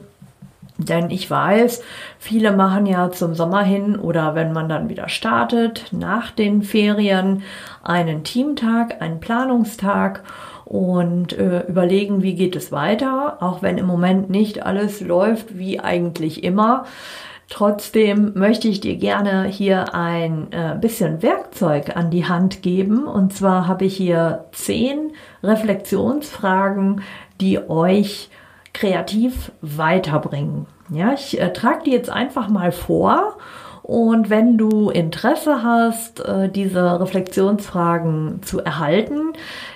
Denn 0.77 1.12
ich 1.12 1.30
weiß, 1.30 1.84
viele 2.18 2.51
machen 2.51 2.86
ja 2.86 3.12
zum 3.12 3.36
Sommer 3.36 3.62
hin 3.62 3.96
oder 3.96 4.34
wenn 4.34 4.53
man 4.53 4.70
dann 4.70 4.89
wieder 4.89 5.08
startet, 5.08 5.86
nach 5.92 6.32
den 6.32 6.63
Ferien 6.63 7.44
einen 7.84 8.24
Teamtag, 8.24 9.01
einen 9.01 9.20
Planungstag 9.20 10.24
und 10.65 11.34
äh, 11.34 11.62
überlegen, 11.68 12.24
wie 12.24 12.34
geht 12.34 12.56
es 12.56 12.72
weiter, 12.72 13.38
auch 13.42 13.62
wenn 13.62 13.77
im 13.77 13.86
Moment 13.86 14.32
nicht 14.32 14.65
alles 14.65 15.01
läuft 15.01 15.58
wie 15.58 15.80
eigentlich 15.80 16.44
immer. 16.44 16.86
Trotzdem 17.50 18.32
möchte 18.34 18.68
ich 18.68 18.82
dir 18.82 18.96
gerne 18.96 19.44
hier 19.44 19.94
ein 19.94 20.48
äh, 20.51 20.75
bisschen 20.80 21.22
Werkzeug 21.22 21.96
an 21.96 22.10
die 22.10 22.25
Hand 22.25 22.63
geben. 22.63 23.03
Und 23.03 23.34
zwar 23.34 23.68
habe 23.68 23.86
ich 23.86 23.96
hier 23.96 24.46
zehn 24.53 25.12
Reflexionsfragen, 25.44 27.01
die 27.39 27.60
euch 27.70 28.32
kreativ 28.74 29.51
weiterbringen. 29.62 30.65
Ja, 30.89 31.13
ich 31.13 31.39
äh, 31.39 31.53
trage 31.53 31.84
die 31.86 31.92
jetzt 31.92 32.10
einfach 32.10 32.50
mal 32.50 32.72
vor 32.72 33.38
und 33.84 34.30
wenn 34.30 34.58
du 34.58 34.89
Interesse 34.89 35.62
hast, 35.62 36.22
äh, 36.22 36.50
diese 36.50 37.01
Reflexionsfragen 37.01 38.42
zu 38.42 38.62
erhalten, 38.62 39.34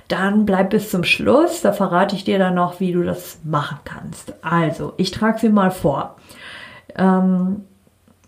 dann 0.07 0.45
bleib 0.45 0.69
bis 0.69 0.89
zum 0.89 1.03
Schluss. 1.03 1.61
Da 1.61 1.73
verrate 1.73 2.15
ich 2.15 2.23
dir 2.23 2.39
dann 2.39 2.55
noch, 2.55 2.79
wie 2.79 2.93
du 2.93 3.03
das 3.03 3.39
machen 3.43 3.79
kannst. 3.83 4.33
Also, 4.41 4.93
ich 4.95 5.11
trage 5.11 5.39
sie 5.39 5.49
mal 5.49 5.71
vor. 5.71 6.15
Ähm, 6.95 7.65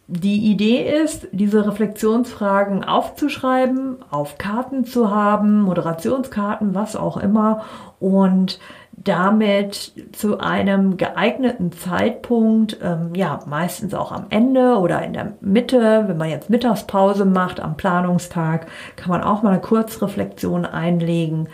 die 0.08 0.52
Idee 0.52 1.02
ist, 1.02 1.28
diese 1.32 1.66
Reflexionsfragen 1.66 2.84
aufzuschreiben, 2.84 3.98
auf 4.10 4.38
Karten 4.38 4.84
zu 4.84 5.12
haben, 5.12 5.62
Moderationskarten, 5.62 6.76
was 6.76 6.98
auch 6.98 7.16
immer, 7.16 7.62
und 8.02 8.60
damit 9.04 9.94
zu 10.12 10.40
einem 10.40 10.98
geeigneten 10.98 11.72
Zeitpunkt, 11.72 12.78
ähm, 12.84 13.14
ja, 13.16 13.40
meistens 13.46 13.94
auch 13.94 14.12
am 14.12 14.26
Ende 14.30 14.78
oder 14.78 15.04
in 15.04 15.14
der 15.14 15.34
Mitte, 15.42 16.06
wenn 16.08 16.18
man 16.18 16.30
jetzt 16.30 16.50
Mittagspause 16.50 17.26
macht 17.26 17.60
am 17.60 17.78
Planungstag, 17.78 18.68
kann 18.96 19.10
man 19.10 19.24
auch 19.24 19.42
mal 19.42 19.52
eine 19.52 19.62
Kurzreflexion 19.62 20.66
einlegen. 20.66 21.50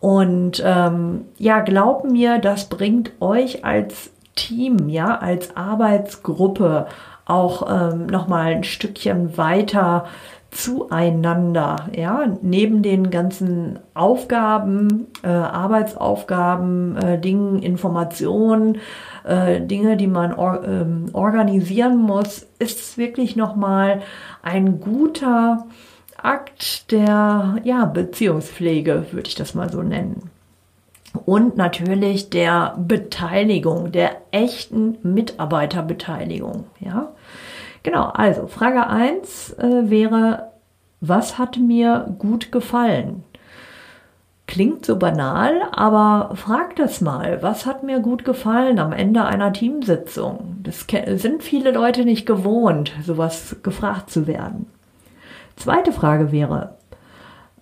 Und 0.00 0.62
ähm, 0.64 1.26
ja, 1.38 1.60
glaub 1.60 2.04
mir, 2.04 2.38
das 2.38 2.68
bringt 2.68 3.12
euch 3.20 3.64
als 3.64 4.10
Team, 4.36 4.88
ja, 4.88 5.16
als 5.16 5.56
Arbeitsgruppe 5.56 6.86
auch 7.26 7.70
ähm, 7.70 8.06
nochmal 8.06 8.52
ein 8.52 8.64
Stückchen 8.64 9.38
weiter 9.38 10.04
zueinander, 10.54 11.88
ja, 11.94 12.26
neben 12.40 12.82
den 12.82 13.10
ganzen 13.10 13.80
Aufgaben, 13.92 15.08
äh, 15.22 15.28
Arbeitsaufgaben, 15.28 16.96
äh, 16.96 17.18
Dingen, 17.18 17.58
Informationen, 17.58 18.78
äh, 19.24 19.60
Dinge, 19.60 19.96
die 19.96 20.06
man 20.06 20.32
or 20.32 20.62
ähm, 20.64 21.06
organisieren 21.12 21.98
muss, 21.98 22.46
ist 22.58 22.78
es 22.78 22.98
wirklich 22.98 23.34
nochmal 23.34 24.02
ein 24.42 24.80
guter 24.80 25.66
Akt 26.22 26.90
der 26.92 27.56
ja, 27.64 27.84
Beziehungspflege, 27.84 29.06
würde 29.10 29.28
ich 29.28 29.34
das 29.34 29.54
mal 29.54 29.70
so 29.70 29.82
nennen. 29.82 30.30
Und 31.26 31.56
natürlich 31.56 32.30
der 32.30 32.76
Beteiligung, 32.78 33.92
der 33.92 34.22
echten 34.30 34.98
Mitarbeiterbeteiligung, 35.02 36.64
ja. 36.80 37.13
Genau, 37.84 38.06
also 38.06 38.46
Frage 38.46 38.86
1 38.86 39.52
äh, 39.58 39.90
wäre, 39.90 40.50
was 41.00 41.38
hat 41.38 41.58
mir 41.58 42.14
gut 42.18 42.50
gefallen? 42.50 43.22
Klingt 44.46 44.86
so 44.86 44.96
banal, 44.98 45.62
aber 45.72 46.34
frag 46.34 46.76
das 46.76 47.00
mal. 47.00 47.42
Was 47.42 47.66
hat 47.66 47.82
mir 47.82 48.00
gut 48.00 48.24
gefallen 48.24 48.78
am 48.78 48.92
Ende 48.92 49.24
einer 49.24 49.52
Teamsitzung? 49.52 50.56
Das 50.62 50.86
sind 51.20 51.42
viele 51.42 51.72
Leute 51.72 52.04
nicht 52.04 52.26
gewohnt, 52.26 52.92
sowas 53.04 53.56
gefragt 53.62 54.10
zu 54.10 54.26
werden. 54.26 54.66
Zweite 55.56 55.92
Frage 55.92 56.32
wäre, 56.32 56.76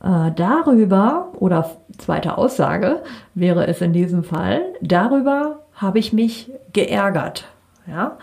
äh, 0.03 0.31
darüber, 0.37 1.33
oder 1.35 1.71
zweite 1.99 2.39
Aussage 2.39 3.03
wäre 3.35 3.67
es 3.67 3.81
in 3.81 3.93
diesem 3.93 4.23
Fall, 4.23 4.63
darüber 4.81 5.61
habe 5.75 5.99
ich 5.99 6.13
mich 6.13 6.51
geärgert. 6.73 7.45
Ja? 7.89 8.19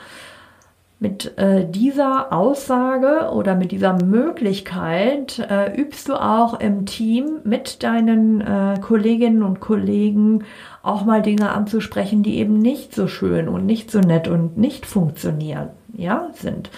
Mit 1.01 1.37
äh, 1.37 1.65
dieser 1.65 2.33
Aussage 2.33 3.31
oder 3.31 3.55
mit 3.55 3.71
dieser 3.71 3.93
Möglichkeit 3.93 5.39
äh, 5.39 5.73
übst 5.79 6.09
du 6.09 6.15
auch 6.15 6.59
im 6.59 6.85
Team 6.85 7.39
mit 7.45 7.83
deinen 7.83 8.41
äh, 8.41 8.79
Kolleginnen 8.81 9.41
und 9.41 9.61
Kollegen 9.61 10.43
auch 10.83 11.05
mal 11.05 11.21
Dinge 11.21 11.51
anzusprechen, 11.51 12.21
die 12.21 12.37
eben 12.37 12.59
nicht 12.59 12.93
so 12.93 13.07
schön 13.07 13.47
und 13.47 13.65
nicht 13.65 13.91
so 13.91 13.99
nett 13.99 14.27
und 14.27 14.57
nicht 14.57 14.85
funktionieren, 14.85 15.69
ja, 15.93 16.31
sind. 16.33 16.69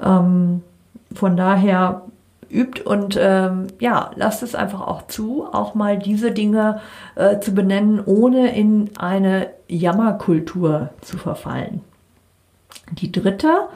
Ähm, 0.00 0.62
von 1.12 1.36
daher 1.36 2.02
übt 2.48 2.82
und 2.82 3.18
ähm, 3.20 3.66
ja, 3.80 4.10
lasst 4.14 4.42
es 4.42 4.54
einfach 4.54 4.80
auch 4.80 5.08
zu, 5.08 5.46
auch 5.50 5.74
mal 5.74 5.98
diese 5.98 6.30
Dinge 6.30 6.80
äh, 7.16 7.40
zu 7.40 7.52
benennen, 7.52 8.00
ohne 8.04 8.56
in 8.56 8.90
eine 8.96 9.48
Jammerkultur 9.66 10.90
zu 11.00 11.18
verfallen. 11.18 11.80
Die 12.92 13.12
dritte 13.12 13.68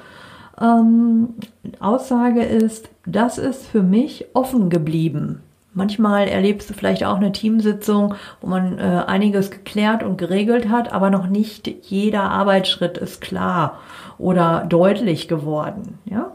ähm, 0.60 1.34
Aussage 1.80 2.42
ist, 2.42 2.88
das 3.06 3.38
ist 3.38 3.66
für 3.66 3.82
mich 3.82 4.26
offen 4.34 4.70
geblieben. 4.70 5.42
Manchmal 5.72 6.26
erlebst 6.26 6.68
du 6.68 6.74
vielleicht 6.74 7.04
auch 7.04 7.16
eine 7.16 7.30
Teamsitzung, 7.30 8.14
wo 8.40 8.48
man 8.48 8.78
äh, 8.78 9.04
einiges 9.06 9.52
geklärt 9.52 10.02
und 10.02 10.18
geregelt 10.18 10.68
hat, 10.68 10.92
aber 10.92 11.10
noch 11.10 11.28
nicht 11.28 11.68
jeder 11.88 12.22
Arbeitsschritt 12.22 12.98
ist 12.98 13.20
klar 13.20 13.78
oder 14.18 14.66
deutlich 14.68 15.28
geworden. 15.28 15.98
Ja? 16.06 16.32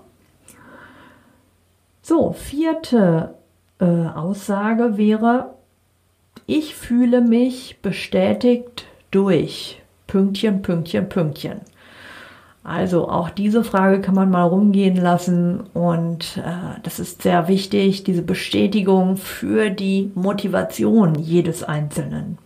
So, 2.02 2.32
vierte 2.32 3.36
äh, 3.80 3.86
Aussage 3.86 4.98
wäre, 4.98 5.56
ich 6.46 6.76
fühle 6.76 7.22
mich 7.22 7.80
bestätigt 7.82 8.86
durch 9.12 9.82
Pünktchen, 10.08 10.62
Pünktchen, 10.62 11.10
Pünktchen. 11.10 11.62
Also 12.66 13.08
auch 13.08 13.30
diese 13.30 13.64
Frage 13.64 14.02
kann 14.02 14.16
man 14.16 14.32
mal 14.32 14.44
rumgehen 14.44 14.96
lassen 14.96 15.62
und 15.74 16.38
äh, 16.38 16.80
das 16.82 17.00
ist 17.00 17.22
sehr 17.22 17.48
wichtig, 17.48 18.04
diese 18.04 18.24
Bestätigung 18.24 19.18
für 19.18 19.70
die 19.70 20.12
Motivation 20.16 21.16
jedes 21.16 21.64
Einzelnen. 21.64 22.40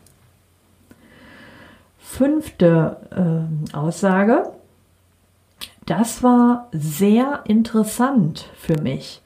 Fünfte 2.00 2.98
äh, 3.72 3.76
Aussage, 3.76 4.52
das 5.86 6.22
war 6.22 6.68
sehr 6.74 7.44
interessant 7.48 8.50
für 8.58 8.80
mich 8.82 9.22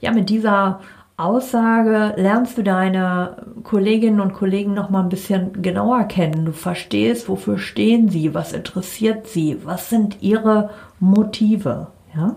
ja, 0.00 0.10
mit 0.12 0.30
dieser 0.30 0.80
Aussage 1.20 2.14
lernst 2.16 2.58
du 2.58 2.62
deine 2.62 3.36
Kolleginnen 3.62 4.20
und 4.20 4.32
Kollegen 4.32 4.74
noch 4.74 4.90
mal 4.90 5.02
ein 5.02 5.08
bisschen 5.08 5.62
genauer 5.62 6.04
kennen. 6.04 6.44
Du 6.44 6.52
verstehst, 6.52 7.28
wofür 7.28 7.58
stehen 7.58 8.08
sie, 8.08 8.34
was 8.34 8.52
interessiert 8.52 9.26
sie, 9.26 9.64
was 9.64 9.90
sind 9.90 10.22
ihre 10.22 10.70
Motive, 10.98 11.88
ja? 12.14 12.36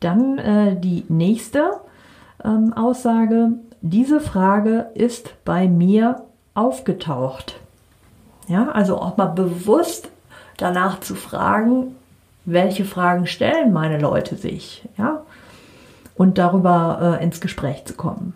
Dann 0.00 0.38
äh, 0.38 0.76
die 0.78 1.04
nächste 1.08 1.72
ähm, 2.44 2.72
Aussage. 2.72 3.50
Diese 3.80 4.20
Frage 4.20 4.86
ist 4.94 5.34
bei 5.44 5.68
mir 5.68 6.22
aufgetaucht. 6.54 7.60
Ja, 8.48 8.70
also 8.70 8.98
auch 8.98 9.16
mal 9.16 9.26
bewusst 9.26 10.10
danach 10.56 11.00
zu 11.00 11.14
fragen, 11.14 11.96
welche 12.44 12.84
Fragen 12.84 13.26
stellen 13.26 13.72
meine 13.72 13.98
Leute 13.98 14.36
sich, 14.36 14.88
ja, 14.96 15.22
und 16.18 16.36
darüber 16.36 17.16
äh, 17.18 17.24
ins 17.24 17.40
Gespräch 17.40 17.86
zu 17.86 17.94
kommen. 17.94 18.34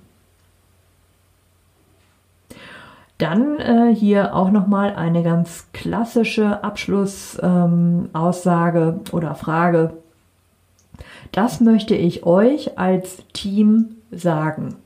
Dann 3.18 3.58
äh, 3.58 3.94
hier 3.94 4.34
auch 4.34 4.50
nochmal 4.50 4.94
eine 4.96 5.22
ganz 5.22 5.66
klassische 5.72 6.64
Abschlussaussage 6.64 8.80
ähm, 8.80 9.00
oder 9.12 9.34
Frage. 9.34 9.98
Das 11.30 11.60
möchte 11.60 11.94
ich 11.94 12.24
euch 12.24 12.78
als 12.78 13.18
Team 13.32 13.96
sagen. 14.10 14.76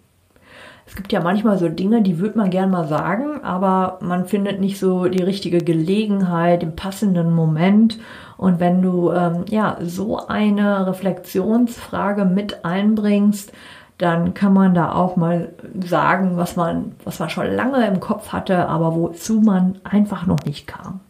Es 0.87 0.95
gibt 0.95 1.13
ja 1.13 1.21
manchmal 1.21 1.59
so 1.59 1.69
Dinge, 1.69 2.03
die 2.03 2.19
würde 2.19 2.39
man 2.39 2.51
gern 2.51 2.71
mal 2.71 2.87
sagen, 2.87 3.43
aber 3.43 3.99
man 4.01 4.27
findet 4.27 4.61
nicht 4.61 4.79
so 4.79 5.07
die 5.07 5.23
richtige 5.23 5.59
Gelegenheit, 5.59 6.63
den 6.63 6.77
passenden 6.77 7.35
Moment. 7.35 7.99
Und 8.37 8.61
wenn 8.61 8.83
du 8.83 9.11
ähm, 9.13 9.45
ja 9.49 9.79
so 9.83 10.27
eine 10.27 10.87
Reflexionsfrage 10.87 12.25
mit 12.25 12.65
einbringst, 12.65 13.53
dann 13.99 14.35
kann 14.35 14.53
man 14.53 14.75
da 14.75 14.93
auch 14.93 15.17
mal 15.17 15.53
sagen, 15.83 16.37
was 16.37 16.57
man, 16.57 16.93
was 17.05 17.19
man 17.19 17.31
schon 17.31 17.47
lange 17.47 17.87
im 17.87 18.01
Kopf 18.01 18.33
hatte, 18.33 18.69
aber 18.69 18.95
wozu 18.95 19.41
man 19.41 19.79
einfach 19.85 20.27
noch 20.27 20.45
nicht 20.45 20.67
kam. 20.67 21.01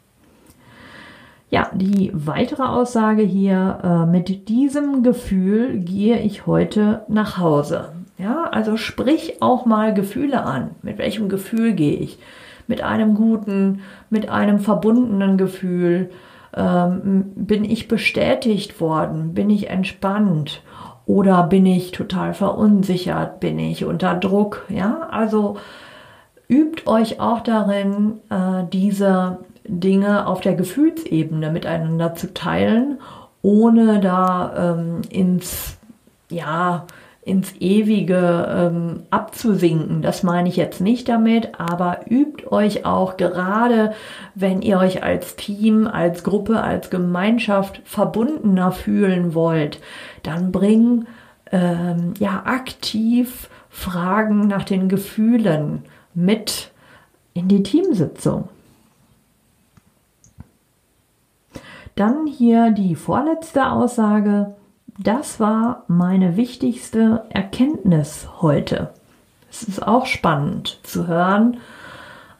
Ja, 1.50 1.70
die 1.72 2.10
weitere 2.14 2.64
Aussage 2.64 3.22
hier, 3.22 3.78
äh, 3.82 4.06
mit 4.10 4.48
diesem 4.48 5.02
Gefühl 5.02 5.78
gehe 5.78 6.20
ich 6.20 6.46
heute 6.46 7.02
nach 7.08 7.38
Hause. 7.38 7.90
Ja, 8.18 8.44
also 8.50 8.76
sprich 8.76 9.42
auch 9.42 9.66
mal 9.66 9.94
Gefühle 9.94 10.42
an. 10.42 10.70
Mit 10.82 10.98
welchem 10.98 11.28
Gefühl 11.28 11.74
gehe 11.74 11.96
ich? 11.96 12.18
Mit 12.66 12.82
einem 12.82 13.14
guten, 13.14 13.80
mit 14.10 14.28
einem 14.28 14.58
verbundenen 14.58 15.38
Gefühl. 15.38 16.10
Ähm, 16.56 17.32
bin 17.34 17.64
ich 17.64 17.88
bestätigt 17.88 18.80
worden? 18.80 19.34
Bin 19.34 19.50
ich 19.50 19.68
entspannt? 19.68 20.62
Oder 21.04 21.44
bin 21.44 21.66
ich 21.66 21.92
total 21.92 22.34
verunsichert? 22.34 23.40
Bin 23.40 23.58
ich 23.58 23.84
unter 23.84 24.14
Druck? 24.14 24.64
Ja, 24.68 25.08
also 25.10 25.56
übt 26.48 26.86
euch 26.86 27.20
auch 27.20 27.40
darin, 27.40 28.20
äh, 28.30 28.64
diese 28.72 29.38
Dinge 29.64 30.26
auf 30.26 30.40
der 30.40 30.54
Gefühlsebene 30.54 31.50
miteinander 31.50 32.14
zu 32.14 32.32
teilen, 32.32 32.98
ohne 33.42 34.00
da 34.00 34.74
ähm, 34.74 35.02
ins, 35.10 35.76
ja, 36.30 36.86
ins 37.26 37.54
Ewige 37.58 38.46
ähm, 38.48 39.02
abzusinken. 39.10 40.00
Das 40.00 40.22
meine 40.22 40.48
ich 40.48 40.54
jetzt 40.54 40.80
nicht 40.80 41.08
damit, 41.08 41.58
aber 41.58 42.02
übt 42.08 42.46
euch 42.52 42.86
auch 42.86 43.16
gerade, 43.16 43.94
wenn 44.36 44.62
ihr 44.62 44.78
euch 44.78 45.02
als 45.02 45.34
Team, 45.34 45.88
als 45.88 46.22
Gruppe, 46.22 46.62
als 46.62 46.88
Gemeinschaft 46.88 47.82
verbundener 47.84 48.70
fühlen 48.70 49.34
wollt, 49.34 49.80
dann 50.22 50.52
bring 50.52 51.06
ähm, 51.50 52.14
ja 52.20 52.44
aktiv 52.46 53.50
Fragen 53.70 54.46
nach 54.46 54.62
den 54.62 54.88
Gefühlen 54.88 55.82
mit 56.14 56.70
in 57.34 57.48
die 57.48 57.64
Teamsitzung. 57.64 58.48
Dann 61.96 62.28
hier 62.28 62.70
die 62.70 62.94
vorletzte 62.94 63.68
Aussage 63.68 64.54
das 64.98 65.40
war 65.40 65.84
meine 65.88 66.36
wichtigste 66.36 67.24
Erkenntnis 67.30 68.28
heute. 68.40 68.90
Es 69.50 69.62
ist 69.62 69.86
auch 69.86 70.06
spannend 70.06 70.80
zu 70.82 71.06
hören, 71.06 71.58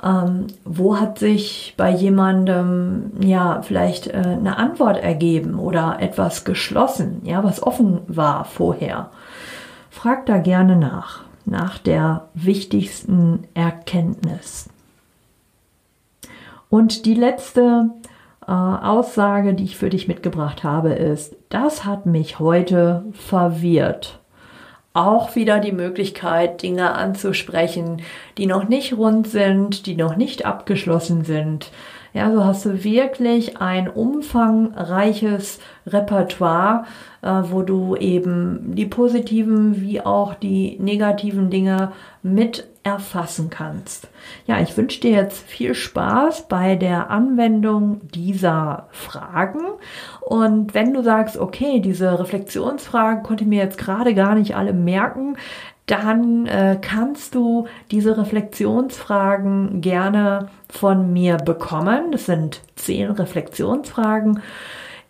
ähm, 0.03 0.47
wo 0.65 0.99
hat 0.99 1.19
sich 1.19 1.75
bei 1.77 1.91
jemandem 1.91 3.13
ja 3.21 3.63
vielleicht 3.63 4.09
äh, 4.09 4.13
eine 4.17 4.59
Antwort 4.59 4.99
ergeben 4.99 5.59
oder 5.59 5.99
etwas 6.01 6.45
geschlossen, 6.45 7.23
ja, 7.25 7.43
was 7.45 7.63
offen 7.63 8.01
war 8.07 8.45
vorher. 8.45 9.11
Frag 9.91 10.27
da 10.27 10.39
gerne 10.39 10.77
nach, 10.77 11.25
nach 11.47 11.79
der 11.79 12.29
wichtigsten 12.35 13.45
Erkenntnis. 13.55 14.69
Und 16.69 17.07
die 17.07 17.15
letzte 17.15 17.91
äh, 18.47 18.53
Aussage, 18.53 19.55
die 19.55 19.65
ich 19.65 19.77
für 19.77 19.91
dich 19.91 20.09
mitgebracht 20.09 20.65
habe, 20.65 20.91
ist, 20.91 21.37
das 21.49 21.85
hat 21.85 22.07
mich 22.07 22.39
heute 22.39 23.05
verwirrt. 23.13 24.21
Auch 24.93 25.37
wieder 25.37 25.59
die 25.59 25.73
Möglichkeit, 25.73 26.63
Dinge 26.63 26.95
anzusprechen, 26.95 28.01
die 28.39 28.47
noch 28.47 28.69
nicht 28.69 28.97
rund 28.97 29.27
sind, 29.27 29.87
die 29.87 29.95
noch 29.97 30.17
nicht 30.17 30.47
abgeschlossen 30.47 31.25
sind. 31.25 31.71
Ja, 32.17 32.33
so 32.33 32.47
hast 32.47 32.65
du 32.65 32.83
wirklich 32.83 33.59
ein 33.59 33.91
umfangreiches 33.91 35.61
Repertoire, 35.87 36.87
äh, 37.21 37.43
wo 37.51 37.61
du 37.61 37.95
eben 37.95 38.75
die 38.75 38.87
positiven 38.87 39.83
wie 39.83 40.01
auch 40.01 40.35
die 40.35 40.79
negativen 40.81 41.51
Dinge 41.51 41.93
mit 42.23 42.67
erfassen 42.85 43.51
kannst. 43.51 44.09
Ja, 44.47 44.61
ich 44.61 44.75
wünsche 44.79 45.03
dir 45.03 45.11
jetzt 45.11 45.47
viel 45.47 45.75
Spaß 45.75 46.49
bei 46.49 46.77
der 46.77 47.11
Anwendung 47.11 48.01
dieser 48.15 48.87
Fragen. 48.93 49.61
Und 50.23 50.73
wenn 50.73 50.95
du 50.95 51.03
sagst, 51.03 51.37
okay, 51.37 51.81
diese 51.81 52.19
Reflexionsfragen 52.19 53.25
konnte 53.25 53.45
ich 53.45 53.51
mir 53.51 53.63
jetzt 53.63 53.77
gerade 53.77 54.15
gar 54.15 54.37
nicht 54.37 54.57
alle 54.57 54.73
merken, 54.73 55.37
dann 55.87 56.47
äh, 56.47 56.79
kannst 56.81 57.35
du 57.35 57.67
diese 57.91 58.19
Reflexionsfragen 58.19 59.81
gerne 59.81 60.49
von 60.69 61.13
mir 61.13 61.37
bekommen. 61.37 62.11
Das 62.13 62.27
sind 62.27 62.61
zehn 62.75 63.11
Reflexionsfragen. 63.11 64.41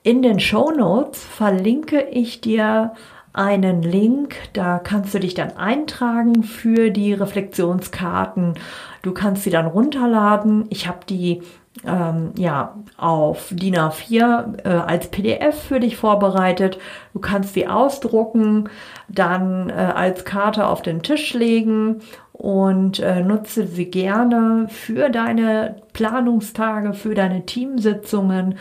In 0.03 0.23
den 0.23 0.39
Show 0.39 0.71
Notes 0.71 1.25
verlinke 1.25 2.01
ich 2.11 2.41
dir 2.41 2.93
einen 3.33 3.83
Link, 3.83 4.37
da 4.55 4.79
kannst 4.79 5.12
du 5.15 5.21
dich 5.21 5.35
dann 5.35 5.57
eintragen 5.57 6.43
für 6.43 6.91
die 6.91 7.12
Reflexionskarten. 7.12 8.55
Du 9.03 9.12
kannst 9.12 9.43
sie 9.43 9.51
dann 9.51 9.67
runterladen. 9.67 10.67
Ich 10.71 10.89
habe 10.89 11.01
die 11.09 11.43
ähm, 11.85 12.33
ja, 12.37 12.77
auf 12.97 13.49
DIN 13.51 13.77
A4 13.77 14.65
äh, 14.65 14.69
als 14.69 15.09
PDF 15.09 15.61
für 15.62 15.81
dich 15.81 15.97
vorbereitet. 15.97 16.79
Du 17.12 17.21
kannst 17.21 17.55
sie 17.55 17.67
ausdrucken, 17.67 18.69
dann 19.09 19.71
äh, 19.71 19.73
als 19.73 20.25
Karte 20.25 20.67
auf 20.67 20.83
den 20.83 21.03
Tisch 21.03 21.35
legen 21.35 22.01
und 22.38 23.01
äh, 23.01 23.22
nutze 23.22 23.66
sie 23.66 23.87
gerne 23.87 24.66
für 24.68 25.09
deine 25.09 25.77
Planungstage, 25.94 26.92
für 26.92 27.14
deine 27.14 27.46
Teamsitzungen 27.46 28.57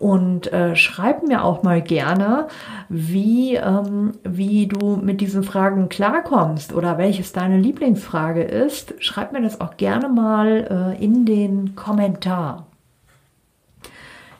und 0.00 0.52
äh, 0.52 0.74
schreib 0.74 1.22
mir 1.26 1.44
auch 1.44 1.62
mal 1.62 1.80
gerne, 1.80 2.48
wie, 2.88 3.54
ähm, 3.54 4.12
wie 4.24 4.66
du 4.66 4.96
mit 4.96 5.20
diesen 5.20 5.44
Fragen 5.44 5.88
klarkommst 5.88 6.72
oder 6.72 6.98
welches 6.98 7.32
deine 7.32 7.58
Lieblingsfrage 7.58 8.42
ist. 8.42 8.94
Schreib 8.98 9.32
mir 9.32 9.42
das 9.42 9.60
auch 9.60 9.76
gerne 9.76 10.08
mal 10.08 10.96
äh, 10.98 11.04
in 11.04 11.24
den 11.24 11.76
Kommentar. 11.76 12.66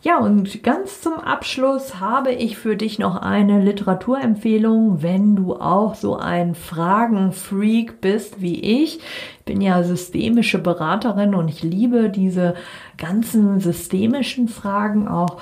Ja, 0.03 0.19
und 0.19 0.63
ganz 0.63 1.03
zum 1.03 1.15
Abschluss 1.15 2.01
habe 2.01 2.33
ich 2.33 2.57
für 2.57 2.75
dich 2.75 2.99
noch 2.99 3.17
eine 3.17 3.63
Literaturempfehlung, 3.63 5.03
wenn 5.03 5.37
du 5.37 5.57
auch 5.57 5.95
so 5.95 6.17
ein 6.17 6.55
Fragenfreak 6.55 8.01
bist 8.01 8.41
wie 8.41 8.61
ich. 8.61 8.97
Ich 8.97 9.45
bin 9.45 9.61
ja 9.61 9.83
systemische 9.83 10.59
Beraterin 10.59 11.35
und 11.35 11.49
ich 11.49 11.63
liebe 11.63 12.09
diese 12.09 12.55
ganzen 12.97 13.61
systemischen 13.61 14.49
Fragen 14.49 15.07
auch. 15.07 15.37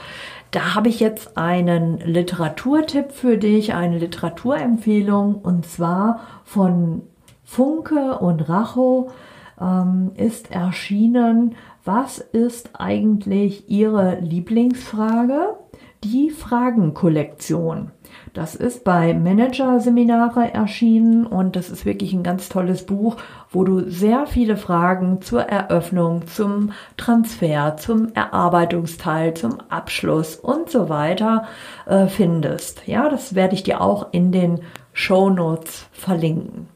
Da 0.51 0.75
habe 0.75 0.89
ich 0.89 0.99
jetzt 0.99 1.37
einen 1.39 1.99
Literaturtipp 1.99 3.13
für 3.13 3.39
dich, 3.39 3.75
eine 3.75 3.99
Literaturempfehlung 3.99 5.37
und 5.37 5.67
zwar 5.67 6.21
von 6.43 7.03
Funke 7.45 8.19
und 8.19 8.49
Racho 8.49 9.13
ähm, 9.61 10.11
ist 10.17 10.51
erschienen 10.51 11.55
was 11.89 12.19
ist 12.19 12.69
eigentlich 12.75 13.71
Ihre 13.71 14.21
Lieblingsfrage? 14.21 15.57
Die 16.05 16.29
Fragenkollektion. 16.29 17.93
Das 18.35 18.55
ist 18.55 18.85
bei 18.85 19.15
Manager-Seminare 19.15 20.53
erschienen 20.53 21.27
und 21.27 21.57
das 21.57 21.71
ist 21.71 21.87
wirklich 21.87 22.13
ein 22.13 22.23
ganz 22.23 22.51
tolles 22.51 22.85
Buch, 22.85 23.17
wo 23.51 23.65
du 23.65 23.89
sehr 23.89 24.27
viele 24.27 24.59
Fragen 24.59 25.23
zur 25.23 25.45
Eröffnung, 25.45 26.27
zum 26.27 26.73
Transfer, 26.99 27.79
zum 27.79 28.13
Erarbeitungsteil, 28.13 29.33
zum 29.33 29.59
Abschluss 29.71 30.37
und 30.37 30.69
so 30.69 30.91
weiter 30.91 31.47
äh, 31.87 32.07
findest. 32.07 32.87
Ja, 32.87 33.09
das 33.09 33.35
werde 33.35 33.55
ich 33.55 33.63
dir 33.63 33.81
auch 33.81 34.09
in 34.13 34.31
den 34.31 34.61
Show 34.93 35.31
Notes 35.31 35.89
verlinken. 35.93 36.69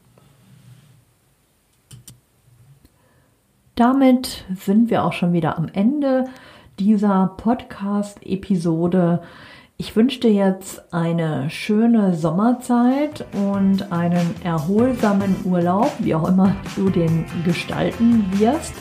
Damit 3.75 4.45
sind 4.55 4.91
wir 4.91 5.03
auch 5.03 5.13
schon 5.13 5.33
wieder 5.33 5.57
am 5.57 5.67
Ende 5.73 6.25
dieser 6.77 7.33
Podcast-Episode. 7.37 9.23
Ich 9.77 9.95
wünsche 9.95 10.19
dir 10.19 10.31
jetzt 10.31 10.93
eine 10.93 11.49
schöne 11.49 12.13
Sommerzeit 12.13 13.25
und 13.33 13.91
einen 13.91 14.35
erholsamen 14.43 15.35
Urlaub, 15.43 15.91
wie 15.97 16.13
auch 16.13 16.29
immer 16.29 16.55
du 16.75 16.91
den 16.91 17.25
gestalten 17.45 18.23
wirst. 18.33 18.75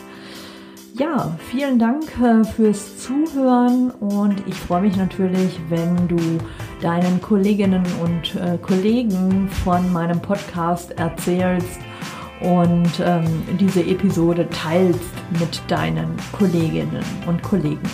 Ja, 0.94 1.38
vielen 1.50 1.78
Dank 1.78 2.04
äh, 2.20 2.44
fürs 2.44 2.98
Zuhören 2.98 3.92
und 3.92 4.46
ich 4.46 4.56
freue 4.56 4.82
mich 4.82 4.98
natürlich, 4.98 5.58
wenn 5.70 6.06
du 6.06 6.18
deinen 6.82 7.22
Kolleginnen 7.22 7.86
und 8.02 8.34
äh, 8.34 8.58
Kollegen 8.58 9.48
von 9.48 9.90
meinem 9.90 10.20
Podcast 10.20 10.90
erzählst 10.98 11.80
und 12.42 13.00
ähm, 13.04 13.24
diese 13.58 13.80
Episode 13.80 14.48
teilst 14.50 15.14
mit 15.38 15.62
deinen 15.68 16.16
Kolleginnen 16.32 17.04
und 17.26 17.42
Kollegen. 17.42 17.88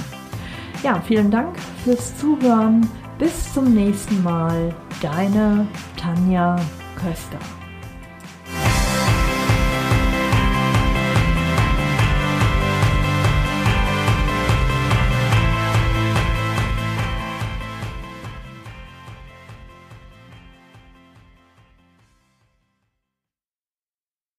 Ja, 0.82 1.00
vielen 1.06 1.30
Dank 1.30 1.56
fürs 1.84 2.16
Zuhören. 2.18 2.88
Bis 3.18 3.52
zum 3.52 3.74
nächsten 3.74 4.22
Mal. 4.22 4.74
Deine 5.02 5.66
Tanja 5.96 6.56
Köster. 6.96 7.57